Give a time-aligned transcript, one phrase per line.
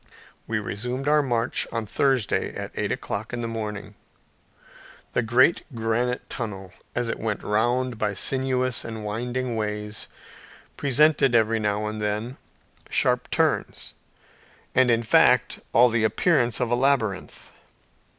[0.47, 3.93] We resumed our march on Thursday at eight o'clock in the morning.
[5.13, 10.07] The great granite tunnel, as it went round by sinuous and winding ways,
[10.75, 12.39] presented every now and then
[12.89, 13.93] sharp turns,
[14.73, 17.53] and in fact all the appearance of a labyrinth.